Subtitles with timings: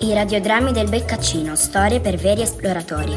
[0.00, 3.16] I radiodrammi del Beccaccino, storie per veri esploratori.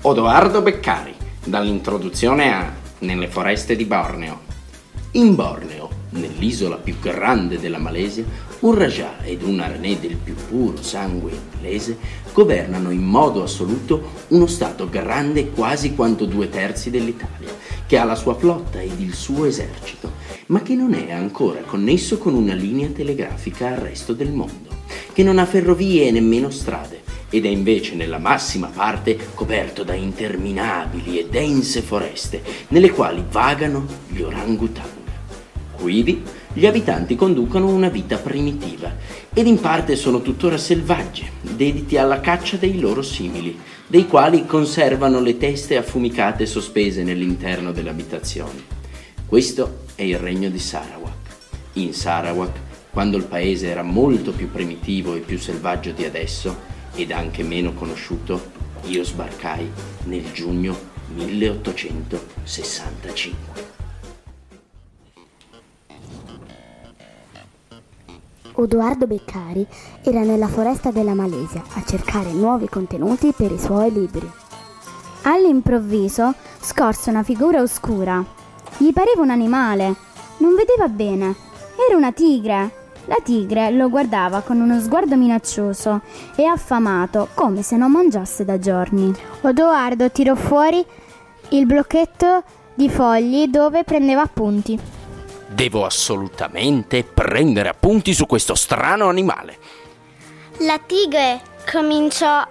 [0.00, 4.40] Odoardo Beccari, dall'introduzione a Nelle foreste di Borneo.
[5.12, 8.24] In Borneo, nell'isola più grande della Malesia,
[8.60, 11.96] un Rajah ed un Aranè del più puro sangue inglese
[12.32, 17.54] governano in modo assoluto uno stato grande quasi quanto due terzi dell'Italia,
[17.88, 20.12] che ha la sua flotta ed il suo esercito,
[20.48, 24.68] ma che non è ancora connesso con una linea telegrafica al resto del mondo,
[25.14, 29.94] che non ha ferrovie e nemmeno strade, ed è invece nella massima parte coperto da
[29.94, 34.96] interminabili e dense foreste, nelle quali vagano gli orangutang.
[35.78, 38.92] Quivi gli abitanti conducono una vita primitiva
[39.32, 43.56] ed in parte sono tuttora selvaggi, dediti alla caccia dei loro simili,
[43.88, 48.62] dei quali conservano le teste affumicate sospese nell'interno delle abitazioni.
[49.24, 51.14] Questo è il regno di Sarawak.
[51.74, 52.58] In Sarawak,
[52.90, 56.54] quando il paese era molto più primitivo e più selvaggio di adesso,
[56.94, 58.50] ed anche meno conosciuto,
[58.84, 59.70] io sbarcai
[60.04, 60.76] nel giugno
[61.14, 63.77] 1865.
[68.60, 69.64] Odoardo Beccari
[70.02, 74.28] era nella foresta della Malesia a cercare nuovi contenuti per i suoi libri.
[75.22, 78.24] All'improvviso scorse una figura oscura.
[78.76, 79.94] Gli pareva un animale.
[80.38, 81.36] Non vedeva bene.
[81.88, 82.86] Era una tigre.
[83.04, 86.00] La tigre lo guardava con uno sguardo minaccioso
[86.34, 89.14] e affamato, come se non mangiasse da giorni.
[89.42, 90.84] Odoardo tirò fuori
[91.50, 92.42] il blocchetto
[92.74, 94.97] di fogli dove prendeva appunti.
[95.48, 99.58] Devo assolutamente prendere appunti su questo strano animale.
[100.58, 102.46] La tigre cominciò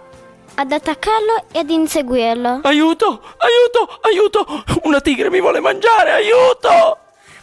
[0.55, 2.61] ad attaccarlo e ad inseguirlo.
[2.63, 3.21] Aiuto!
[3.37, 3.99] Aiuto!
[4.01, 4.63] Aiuto!
[4.83, 6.11] Una tigre mi vuole mangiare!
[6.11, 6.97] Aiuto!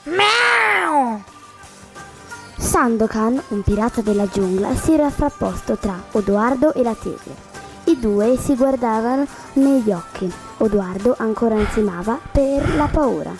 [0.04, 1.22] Miau!
[2.56, 7.52] Sandokan, un pirata della giungla, si era frapposto tra Odoardo e la tigre.
[7.84, 10.32] I due si guardavano negli occhi.
[10.58, 13.32] Odoardo ancora ansimava per la paura.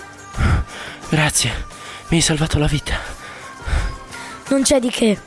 [1.09, 1.67] Grazie,
[2.15, 2.97] mi hai salvato la vita.
[4.51, 5.19] Non c'è di che.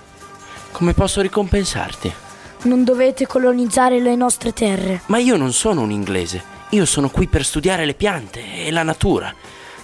[0.71, 2.13] Come posso ricompensarti?
[2.61, 5.01] Non dovete colonizzare le nostre terre.
[5.07, 6.41] Ma io non sono un inglese.
[6.69, 9.35] Io sono qui per studiare le piante e la natura.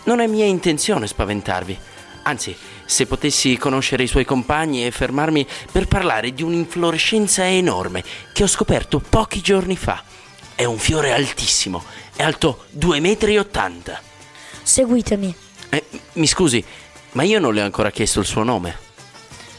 [0.05, 1.77] Non è mia intenzione spaventarvi.
[2.23, 2.55] Anzi,
[2.85, 8.47] se potessi conoscere i suoi compagni e fermarmi per parlare di un'inflorescenza enorme che ho
[8.47, 10.01] scoperto pochi giorni fa.
[10.55, 11.83] È un fiore altissimo,
[12.15, 13.45] è alto 2,80 metri.
[14.63, 15.35] Seguitemi.
[15.73, 16.63] Eh, mi scusi,
[17.13, 18.77] ma io non le ho ancora chiesto il suo nome.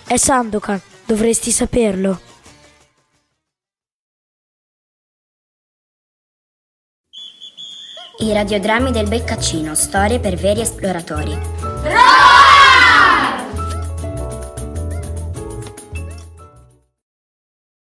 [0.06, 2.20] È Sandokan, dovresti saperlo.
[8.18, 11.36] I radiodrammi del Beccaccino, storie per veri esploratori.
[11.82, 12.13] Bravo!